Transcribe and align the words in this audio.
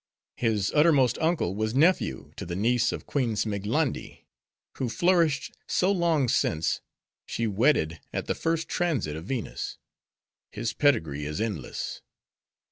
His 0.37 0.71
uttermost 0.73 1.19
uncle 1.19 1.53
was 1.53 1.75
nephew 1.75 2.31
to 2.37 2.43
the 2.43 2.55
niece 2.55 2.91
of 2.91 3.05
Queen 3.05 3.35
Zmiglandi; 3.35 4.25
who 4.79 4.89
flourished 4.89 5.53
so 5.67 5.91
long 5.91 6.27
since, 6.27 6.81
she 7.27 7.45
wedded 7.45 7.99
at 8.11 8.25
the 8.25 8.33
first 8.33 8.67
Transit 8.67 9.15
of 9.15 9.25
Venus. 9.25 9.77
His 10.51 10.73
pedigree 10.73 11.25
is 11.25 11.39
endless." 11.39 12.01